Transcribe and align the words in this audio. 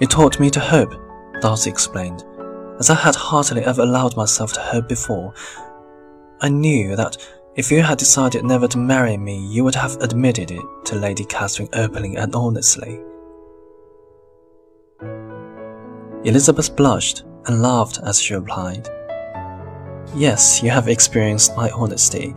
You 0.00 0.06
taught 0.06 0.38
me 0.38 0.48
to 0.50 0.60
hope, 0.60 0.94
Darcy 1.40 1.70
explained, 1.70 2.24
as 2.78 2.88
I 2.88 2.94
had 2.94 3.16
hardly 3.16 3.64
ever 3.64 3.82
allowed 3.82 4.16
myself 4.16 4.52
to 4.52 4.60
hope 4.60 4.88
before. 4.88 5.34
I 6.40 6.48
knew 6.48 6.94
that 6.94 7.16
if 7.56 7.72
you 7.72 7.82
had 7.82 7.98
decided 7.98 8.44
never 8.44 8.68
to 8.68 8.78
marry 8.78 9.16
me, 9.16 9.44
you 9.48 9.64
would 9.64 9.74
have 9.74 9.96
admitted 9.96 10.52
it 10.52 10.64
to 10.84 10.94
Lady 10.94 11.24
Catherine 11.24 11.68
openly 11.72 12.14
and 12.14 12.32
honestly. 12.36 13.00
Elizabeth 16.22 16.76
blushed 16.76 17.24
and 17.46 17.60
laughed 17.60 17.98
as 18.04 18.20
she 18.20 18.34
replied, 18.34 18.88
Yes, 20.14 20.62
you 20.62 20.70
have 20.70 20.86
experienced 20.86 21.56
my 21.56 21.70
honesty. 21.70 22.36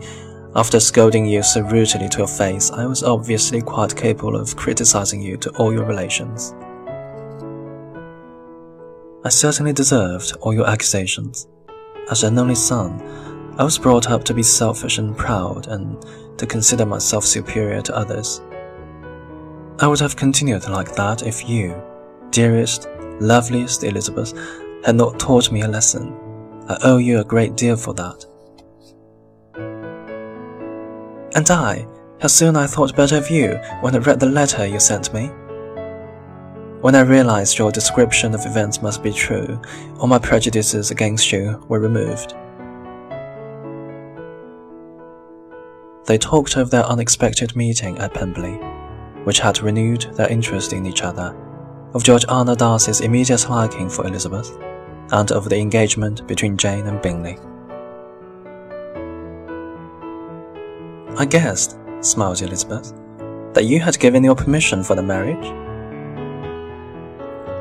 After 0.56 0.80
scolding 0.80 1.26
you 1.26 1.44
so 1.44 1.60
rudely 1.60 2.08
to 2.08 2.18
your 2.18 2.26
face, 2.26 2.72
I 2.72 2.86
was 2.86 3.04
obviously 3.04 3.62
quite 3.62 3.94
capable 3.96 4.34
of 4.34 4.56
criticizing 4.56 5.22
you 5.22 5.36
to 5.36 5.50
all 5.50 5.72
your 5.72 5.84
relations. 5.84 6.54
I 9.24 9.28
certainly 9.28 9.72
deserved 9.72 10.32
all 10.40 10.52
your 10.52 10.68
accusations. 10.68 11.46
As 12.10 12.24
an 12.24 12.38
only 12.38 12.56
son, 12.56 13.00
I 13.56 13.62
was 13.62 13.78
brought 13.78 14.10
up 14.10 14.24
to 14.24 14.34
be 14.34 14.42
selfish 14.42 14.98
and 14.98 15.16
proud 15.16 15.68
and 15.68 16.04
to 16.38 16.46
consider 16.46 16.84
myself 16.84 17.24
superior 17.24 17.82
to 17.82 17.96
others. 17.96 18.42
I 19.78 19.86
would 19.86 20.00
have 20.00 20.16
continued 20.16 20.68
like 20.68 20.94
that 20.96 21.22
if 21.22 21.48
you, 21.48 21.80
dearest, 22.30 22.88
loveliest 23.20 23.84
Elizabeth, 23.84 24.32
had 24.84 24.96
not 24.96 25.20
taught 25.20 25.52
me 25.52 25.62
a 25.62 25.68
lesson. 25.68 26.12
I 26.68 26.78
owe 26.82 26.98
you 26.98 27.20
a 27.20 27.24
great 27.24 27.56
deal 27.56 27.76
for 27.76 27.94
that. 27.94 28.24
And 31.36 31.48
I, 31.48 31.86
how 32.20 32.28
soon 32.28 32.56
I 32.56 32.66
thought 32.66 32.96
better 32.96 33.18
of 33.18 33.30
you 33.30 33.52
when 33.82 33.94
I 33.94 33.98
read 33.98 34.18
the 34.18 34.26
letter 34.26 34.66
you 34.66 34.80
sent 34.80 35.14
me. 35.14 35.30
When 36.82 36.96
I 36.96 37.02
realized 37.02 37.58
your 37.58 37.70
description 37.70 38.34
of 38.34 38.44
events 38.44 38.82
must 38.82 39.04
be 39.04 39.12
true, 39.12 39.62
all 40.00 40.08
my 40.08 40.18
prejudices 40.18 40.90
against 40.90 41.30
you 41.30 41.64
were 41.68 41.78
removed. 41.78 42.34
They 46.06 46.18
talked 46.18 46.56
of 46.56 46.70
their 46.70 46.82
unexpected 46.82 47.54
meeting 47.54 47.98
at 47.98 48.14
Pemberley, 48.14 48.58
which 49.22 49.38
had 49.38 49.62
renewed 49.62 50.08
their 50.14 50.28
interest 50.28 50.72
in 50.72 50.84
each 50.84 51.02
other, 51.02 51.36
of 51.94 52.02
Georgiana 52.02 52.56
Darcy's 52.56 53.00
immediate 53.00 53.48
liking 53.48 53.88
for 53.88 54.04
Elizabeth, 54.04 54.50
and 55.12 55.30
of 55.30 55.48
the 55.48 55.58
engagement 55.58 56.26
between 56.26 56.56
Jane 56.56 56.88
and 56.88 57.00
Bingley. 57.00 57.38
I 61.16 61.26
guessed, 61.26 61.78
smiled 62.00 62.42
Elizabeth, 62.42 62.92
that 63.52 63.66
you 63.66 63.78
had 63.78 64.00
given 64.00 64.24
your 64.24 64.34
permission 64.34 64.82
for 64.82 64.96
the 64.96 65.02
marriage. 65.04 65.54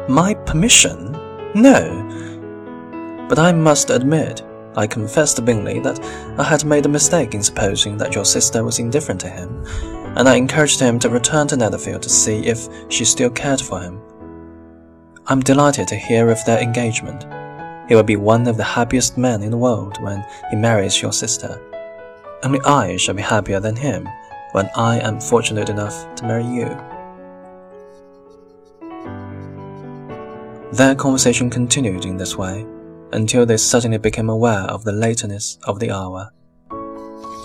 My 0.09 0.33
permission? 0.33 1.11
No. 1.53 3.27
But 3.29 3.37
I 3.37 3.51
must 3.51 3.91
admit, 3.91 4.41
I 4.75 4.87
confessed 4.87 5.35
to 5.35 5.41
Bingley 5.41 5.79
that 5.79 5.99
I 6.39 6.43
had 6.43 6.65
made 6.65 6.85
a 6.85 6.89
mistake 6.89 7.33
in 7.33 7.43
supposing 7.43 7.97
that 7.97 8.15
your 8.15 8.25
sister 8.25 8.63
was 8.63 8.79
indifferent 8.79 9.21
to 9.21 9.29
him, 9.29 9.63
and 10.17 10.27
I 10.27 10.35
encouraged 10.35 10.79
him 10.79 10.97
to 10.99 11.09
return 11.09 11.47
to 11.47 11.55
Netherfield 11.57 12.01
to 12.03 12.09
see 12.09 12.47
if 12.47 12.67
she 12.89 13.05
still 13.05 13.29
cared 13.29 13.61
for 13.61 13.79
him. 13.79 14.01
I'm 15.27 15.39
delighted 15.39 15.87
to 15.89 15.95
hear 15.95 16.29
of 16.29 16.43
their 16.45 16.59
engagement. 16.59 17.25
He 17.87 17.95
will 17.95 18.03
be 18.03 18.15
one 18.15 18.47
of 18.47 18.57
the 18.57 18.63
happiest 18.63 19.17
men 19.17 19.43
in 19.43 19.51
the 19.51 19.57
world 19.57 20.01
when 20.01 20.25
he 20.49 20.55
marries 20.55 21.01
your 21.01 21.13
sister. 21.13 21.61
Only 22.43 22.59
I 22.61 22.97
shall 22.97 23.13
be 23.13 23.21
happier 23.21 23.59
than 23.59 23.75
him 23.75 24.09
when 24.53 24.69
I 24.75 24.99
am 24.99 25.21
fortunate 25.21 25.69
enough 25.69 26.15
to 26.15 26.25
marry 26.25 26.45
you. 26.45 26.65
Their 30.73 30.95
conversation 30.95 31.49
continued 31.49 32.05
in 32.05 32.15
this 32.15 32.37
way 32.37 32.65
until 33.11 33.45
they 33.45 33.57
suddenly 33.57 33.97
became 33.97 34.29
aware 34.29 34.63
of 34.63 34.85
the 34.85 34.93
lateness 34.93 35.57
of 35.65 35.79
the 35.79 35.91
hour. 35.91 36.31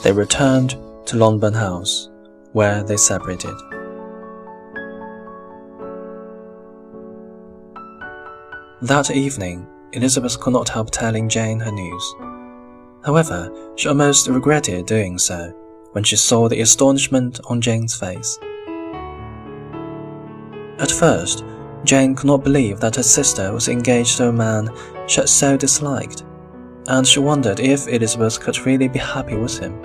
They 0.05 0.13
returned 0.13 0.77
to 1.07 1.17
Longbourn 1.17 1.55
House, 1.55 2.09
where 2.53 2.85
they 2.85 2.97
separated. 2.97 3.55
That 8.83 9.11
evening, 9.11 9.67
Elizabeth 9.93 10.39
could 10.39 10.53
not 10.53 10.69
help 10.69 10.93
telling 10.93 11.29
Jane 11.29 11.59
her 11.59 11.73
news. 11.73 12.15
However, 13.05 13.51
she 13.75 13.89
almost 13.89 14.29
regretted 14.29 14.87
doing 14.87 15.19
so 15.19 15.51
when 15.93 16.05
she 16.05 16.15
saw 16.15 16.49
the 16.49 16.61
astonishment 16.61 17.41
on 17.47 17.61
Jane's 17.61 17.99
face. 17.99 18.39
At 20.79 20.93
first, 20.93 21.43
Jane 21.85 22.15
could 22.15 22.27
not 22.27 22.45
believe 22.45 22.81
that 22.81 22.97
her 22.97 23.03
sister 23.03 23.53
was 23.53 23.69
engaged 23.69 24.17
to 24.17 24.29
a 24.29 24.33
man 24.33 24.71
she 25.07 25.21
had 25.21 25.29
so 25.29 25.57
disliked, 25.57 26.25
and 26.89 27.07
she 27.07 27.21
wondered 27.21 27.61
if 27.61 27.87
Elizabeth 27.89 28.41
could 28.41 28.59
really 28.67 28.89
be 28.89 28.99
happy 28.99 29.37
with 29.37 29.59
him. 29.59 29.81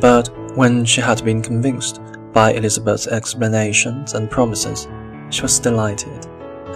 But 0.00 0.28
when 0.56 0.84
she 0.84 1.00
had 1.00 1.24
been 1.24 1.42
convinced 1.42 2.00
by 2.32 2.52
Elizabeth's 2.52 3.08
explanations 3.08 4.14
and 4.14 4.30
promises, 4.30 4.86
she 5.30 5.42
was 5.42 5.58
delighted 5.58 6.26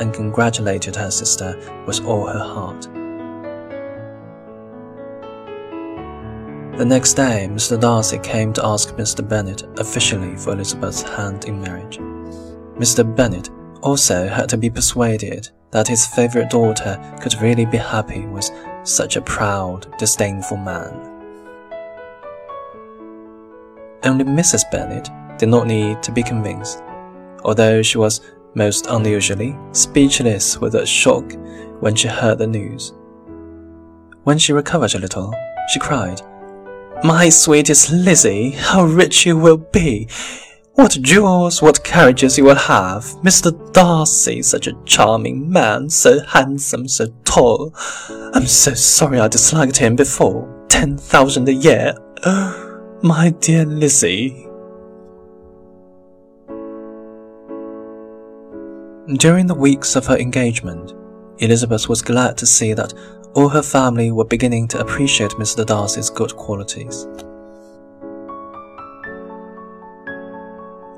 and 0.00 0.12
congratulated 0.12 0.96
her 0.96 1.10
sister 1.10 1.56
with 1.86 2.04
all 2.04 2.26
her 2.26 2.38
heart. 2.38 2.88
The 6.76 6.84
next 6.84 7.14
day, 7.14 7.48
Mr. 7.48 7.80
Darcy 7.80 8.18
came 8.18 8.52
to 8.54 8.66
ask 8.66 8.96
Mr. 8.96 9.26
Bennet 9.26 9.62
officially 9.78 10.36
for 10.36 10.54
Elizabeth's 10.54 11.02
hand 11.02 11.44
in 11.44 11.60
marriage. 11.60 11.98
Mr. 12.78 13.04
Bennet 13.04 13.48
also 13.84 14.26
had 14.26 14.48
to 14.48 14.56
be 14.56 14.70
persuaded 14.70 15.48
that 15.70 15.86
his 15.86 16.06
favorite 16.06 16.50
daughter 16.50 16.98
could 17.20 17.40
really 17.40 17.66
be 17.66 17.76
happy 17.76 18.26
with 18.26 18.50
such 18.82 19.16
a 19.16 19.20
proud, 19.20 19.86
disdainful 19.98 20.56
man. 20.56 21.10
Only 24.02 24.24
Mrs. 24.24 24.70
Bennet 24.70 25.08
did 25.38 25.48
not 25.48 25.66
need 25.66 26.02
to 26.02 26.12
be 26.12 26.22
convinced, 26.22 26.82
although 27.44 27.82
she 27.82 27.98
was 27.98 28.20
most 28.54 28.86
unusually 28.86 29.56
speechless 29.72 30.58
with 30.58 30.74
a 30.74 30.86
shock 30.86 31.32
when 31.80 31.94
she 31.94 32.08
heard 32.08 32.38
the 32.38 32.46
news. 32.46 32.92
When 34.24 34.38
she 34.38 34.52
recovered 34.52 34.94
a 34.94 34.98
little, 34.98 35.34
she 35.72 35.80
cried, 35.80 36.20
My 37.02 37.28
sweetest 37.28 37.90
Lizzie, 37.90 38.50
how 38.52 38.84
rich 38.84 39.26
you 39.26 39.36
will 39.36 39.58
be! 39.58 40.08
What 40.74 40.98
jewels, 41.00 41.62
what 41.62 41.84
carriages 41.84 42.36
you 42.36 42.44
will 42.44 42.56
have! 42.56 43.04
Mr. 43.22 43.72
Darcy, 43.72 44.42
such 44.42 44.66
a 44.66 44.74
charming 44.84 45.48
man, 45.48 45.88
so 45.88 46.18
handsome, 46.24 46.88
so 46.88 47.06
tall. 47.24 47.72
I'm 48.34 48.46
so 48.46 48.74
sorry 48.74 49.20
I 49.20 49.28
disliked 49.28 49.76
him 49.76 49.94
before. 49.94 50.66
Ten 50.68 50.98
thousand 50.98 51.48
a 51.48 51.52
year. 51.52 51.94
my 53.02 53.32
dear 53.38 53.64
Lizzie. 53.64 54.48
During 59.18 59.46
the 59.46 59.56
weeks 59.56 59.94
of 59.94 60.06
her 60.06 60.16
engagement, 60.16 60.92
Elizabeth 61.38 61.88
was 61.88 62.02
glad 62.02 62.36
to 62.38 62.46
see 62.46 62.72
that 62.72 62.94
all 63.34 63.48
her 63.48 63.62
family 63.62 64.10
were 64.10 64.24
beginning 64.24 64.66
to 64.68 64.80
appreciate 64.80 65.32
Mr. 65.32 65.64
Darcy's 65.64 66.10
good 66.10 66.34
qualities. 66.34 67.06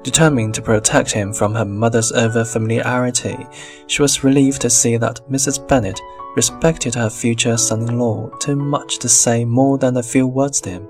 Determined 0.07 0.55
to 0.55 0.63
protect 0.63 1.11
him 1.11 1.33
from 1.33 1.53
her 1.57 1.65
mother's 1.65 2.13
over-familiarity, 2.13 3.37
she 3.89 4.03
was 4.03 4.23
relieved 4.23 4.61
to 4.61 4.71
see 4.71 4.97
that 4.97 5.21
Mrs. 5.29 5.67
Bennet 5.67 6.01
respected 6.37 6.95
her 6.95 7.11
future 7.11 7.57
son-in-law 7.57 8.29
too 8.39 8.55
much 8.55 9.01
to 9.01 9.09
say 9.09 9.45
more 9.45 9.79
than 9.79 9.97
a 9.97 10.05
few 10.05 10.29
words 10.29 10.61
to 10.61 10.71
him. 10.71 10.89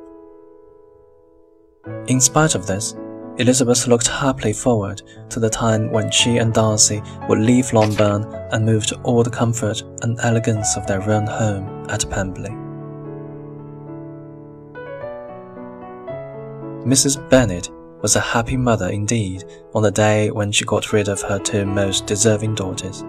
In 2.09 2.21
spite 2.21 2.55
of 2.55 2.67
this, 2.67 2.95
Elizabeth 3.39 3.87
looked 3.87 4.07
happily 4.07 4.53
forward 4.53 5.01
to 5.31 5.41
the 5.41 5.49
time 5.49 5.91
when 5.91 6.11
she 6.11 6.37
and 6.37 6.53
Darcy 6.53 7.01
would 7.27 7.39
leave 7.39 7.73
Longbourn 7.73 8.25
and 8.53 8.67
move 8.67 8.85
to 8.89 9.01
all 9.01 9.23
the 9.23 9.31
comfort 9.31 9.83
and 10.03 10.21
elegance 10.21 10.77
of 10.77 10.87
their 10.87 11.01
own 11.11 11.27
home 11.27 11.87
at 11.89 12.05
Pemberley. 12.11 12.51
Mrs. 16.85 17.17
Bennet 17.31 17.71
was 18.03 18.17
a 18.17 18.21
happy 18.21 18.57
mother 18.57 18.89
indeed 18.89 19.45
on 19.75 19.83
the 19.83 19.91
day 19.91 20.31
when 20.31 20.53
she 20.53 20.65
got 20.65 20.93
rid 20.93 21.09
of 21.09 21.23
her 21.23 21.39
two 21.39 21.65
most 21.67 22.07
deserving 22.07 22.55
daughters. 22.55 23.05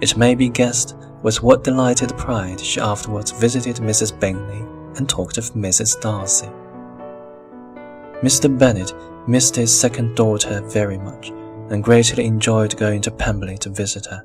It 0.00 0.16
may 0.16 0.34
be 0.34 0.48
guessed 0.48 0.96
with 1.22 1.42
what 1.42 1.64
delighted 1.64 2.16
pride 2.16 2.60
she 2.60 2.80
afterwards 2.80 3.30
visited 3.30 3.76
Mrs. 3.76 4.18
Bingley 4.18 4.64
and 4.96 5.08
talked 5.08 5.38
of 5.38 5.54
Mrs. 5.54 6.00
Darcy. 6.00 6.48
Mr. 8.22 8.56
Bennet 8.56 8.92
missed 9.28 9.56
his 9.56 9.78
second 9.78 10.14
daughter 10.14 10.62
very 10.62 10.98
much 10.98 11.30
and 11.70 11.82
greatly 11.82 12.26
enjoyed 12.26 12.76
going 12.76 13.00
to 13.02 13.10
Pemberley 13.10 13.58
to 13.58 13.70
visit 13.70 14.06
her. 14.06 14.24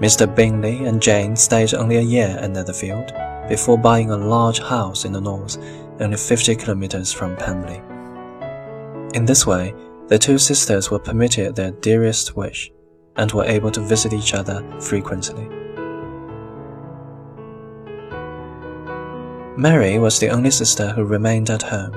Mr. 0.00 0.32
Bingley 0.32 0.84
and 0.84 1.00
Jane 1.00 1.34
stayed 1.34 1.72
only 1.72 1.96
a 1.96 2.02
year 2.02 2.36
at 2.38 2.50
Netherfield 2.50 3.12
before 3.48 3.78
buying 3.78 4.10
a 4.10 4.16
large 4.16 4.58
house 4.60 5.06
in 5.06 5.12
the 5.12 5.20
north, 5.20 5.56
only 6.00 6.18
50 6.18 6.54
kilometers 6.56 7.12
from 7.12 7.36
Pemberley. 7.36 7.80
In 9.14 9.24
this 9.24 9.46
way, 9.46 9.74
the 10.08 10.18
two 10.18 10.36
sisters 10.36 10.90
were 10.90 10.98
permitted 10.98 11.54
their 11.54 11.70
dearest 11.70 12.36
wish 12.36 12.70
and 13.16 13.32
were 13.32 13.46
able 13.46 13.70
to 13.70 13.80
visit 13.80 14.12
each 14.12 14.34
other 14.34 14.62
frequently. 14.80 15.48
Mary 19.56 19.98
was 19.98 20.20
the 20.20 20.28
only 20.28 20.50
sister 20.50 20.90
who 20.90 21.04
remained 21.04 21.48
at 21.48 21.62
home, 21.62 21.94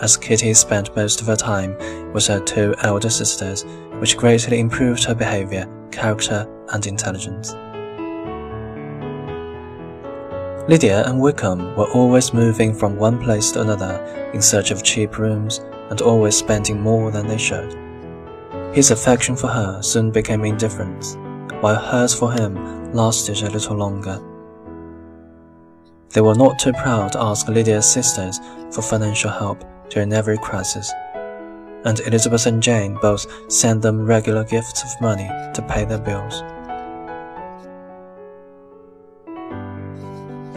as 0.00 0.16
Kitty 0.16 0.54
spent 0.54 0.94
most 0.94 1.20
of 1.20 1.26
her 1.26 1.34
time 1.34 1.76
with 2.12 2.28
her 2.28 2.38
two 2.38 2.76
elder 2.82 3.10
sisters, 3.10 3.64
which 3.98 4.16
greatly 4.16 4.60
improved 4.60 5.02
her 5.02 5.14
behavior, 5.16 5.66
character, 5.90 6.46
and 6.72 6.86
intelligence. 6.86 7.54
Lydia 10.68 11.02
and 11.06 11.20
Wickham 11.20 11.74
were 11.74 11.90
always 11.90 12.32
moving 12.32 12.72
from 12.72 12.96
one 12.96 13.18
place 13.18 13.50
to 13.52 13.60
another 13.62 14.30
in 14.32 14.40
search 14.40 14.70
of 14.70 14.84
cheap 14.84 15.18
rooms 15.18 15.58
and 15.90 16.00
always 16.00 16.36
spending 16.36 16.80
more 16.80 17.10
than 17.10 17.26
they 17.26 17.38
should. 17.38 17.76
His 18.72 18.92
affection 18.92 19.34
for 19.34 19.48
her 19.48 19.82
soon 19.82 20.12
became 20.12 20.44
indifference, 20.44 21.16
while 21.60 21.74
hers 21.74 22.14
for 22.14 22.32
him 22.32 22.92
lasted 22.92 23.42
a 23.42 23.50
little 23.50 23.76
longer. 23.76 24.20
They 26.10 26.20
were 26.20 26.36
not 26.36 26.60
too 26.60 26.72
proud 26.74 27.12
to 27.12 27.20
ask 27.20 27.48
Lydia's 27.48 27.90
sisters 27.90 28.38
for 28.70 28.82
financial 28.82 29.30
help 29.30 29.64
during 29.88 30.12
every 30.12 30.38
crisis, 30.38 30.92
and 31.84 31.98
Elizabeth 32.00 32.46
and 32.46 32.62
Jane 32.62 32.96
both 33.02 33.26
sent 33.50 33.82
them 33.82 34.06
regular 34.06 34.44
gifts 34.44 34.84
of 34.84 35.00
money 35.00 35.28
to 35.54 35.66
pay 35.68 35.84
their 35.84 35.98
bills. 35.98 36.42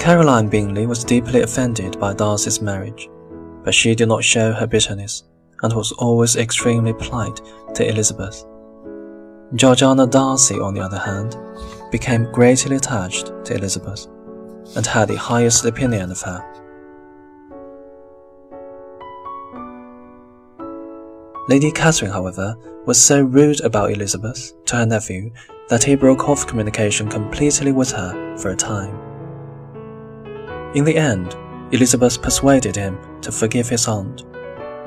Caroline 0.03 0.49
Bingley 0.49 0.85
was 0.85 1.05
deeply 1.05 1.43
offended 1.43 1.97
by 1.97 2.13
Darcy's 2.13 2.61
marriage, 2.61 3.07
but 3.63 3.73
she 3.73 3.95
did 3.95 4.09
not 4.09 4.21
show 4.21 4.51
her 4.51 4.67
bitterness 4.67 5.23
and 5.61 5.71
was 5.71 5.93
always 5.93 6.35
extremely 6.35 6.91
polite 6.91 7.39
to 7.73 7.87
Elizabeth. 7.87 8.43
Georgiana 9.55 10.05
Darcy, 10.05 10.59
on 10.59 10.73
the 10.73 10.81
other 10.81 10.99
hand, 10.99 11.37
became 11.89 12.29
greatly 12.33 12.75
attached 12.75 13.27
to 13.45 13.55
Elizabeth 13.55 14.07
and 14.75 14.85
had 14.85 15.07
the 15.07 15.15
highest 15.15 15.63
opinion 15.63 16.11
of 16.11 16.21
her. 16.21 16.43
Lady 21.47 21.71
Catherine, 21.71 22.11
however, 22.11 22.57
was 22.85 23.01
so 23.01 23.21
rude 23.21 23.61
about 23.61 23.91
Elizabeth 23.91 24.51
to 24.65 24.75
her 24.75 24.85
nephew 24.85 25.31
that 25.69 25.85
he 25.85 25.95
broke 25.95 26.27
off 26.27 26.45
communication 26.45 27.07
completely 27.07 27.71
with 27.71 27.93
her 27.93 28.35
for 28.37 28.49
a 28.49 28.55
time. 28.57 29.12
In 30.75 30.83
the 30.85 30.97
end, 30.97 31.35
Elizabeth 31.71 32.21
persuaded 32.21 32.75
him 32.75 32.97
to 33.21 33.31
forgive 33.31 33.69
his 33.69 33.87
aunt, 33.87 34.21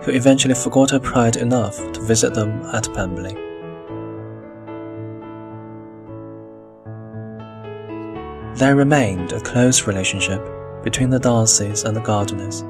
who 0.03 0.11
eventually 0.11 0.55
forgot 0.55 0.91
her 0.91 0.99
pride 0.99 1.37
enough 1.37 1.77
to 1.93 2.01
visit 2.01 2.35
them 2.35 2.63
at 2.73 2.93
Pemberley. 2.93 3.35
There 8.57 8.75
remained 8.75 9.33
a 9.33 9.41
close 9.41 9.87
relationship 9.87 10.43
between 10.83 11.11
the 11.11 11.21
Darcys 11.21 11.85
and 11.85 11.97
the 11.97 12.01
Gardiners. 12.01 12.65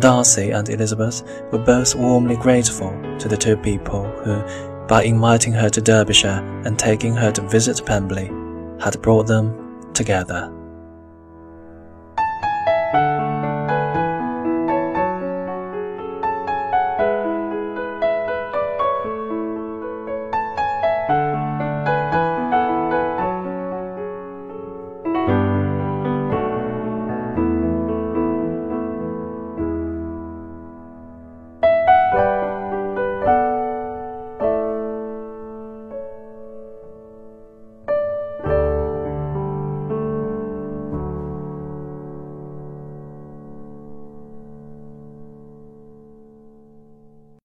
Darcy 0.00 0.50
and 0.50 0.68
Elizabeth 0.68 1.22
were 1.52 1.58
both 1.58 1.94
warmly 1.94 2.36
grateful 2.36 2.90
to 3.18 3.28
the 3.28 3.36
two 3.36 3.56
people 3.56 4.04
who, 4.24 4.42
by 4.86 5.04
inviting 5.04 5.52
her 5.52 5.70
to 5.70 5.80
Derbyshire 5.80 6.62
and 6.66 6.78
taking 6.78 7.14
her 7.14 7.32
to 7.32 7.48
visit 7.48 7.86
Pemberley, 7.86 8.30
had 8.78 9.00
brought 9.00 9.26
them 9.26 9.92
together. 9.94 10.52